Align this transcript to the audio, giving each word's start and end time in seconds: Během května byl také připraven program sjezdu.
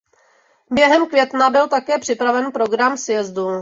Během 0.73 1.07
května 1.07 1.49
byl 1.49 1.67
také 1.67 1.99
připraven 1.99 2.51
program 2.51 2.97
sjezdu. 2.97 3.47